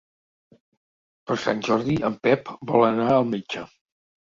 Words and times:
Per 1.27 1.37
Sant 1.43 1.61
Jordi 1.69 1.99
en 2.11 2.17
Pep 2.25 2.51
vol 2.73 2.89
anar 2.91 3.09
al 3.21 3.31
metge. 3.37 3.67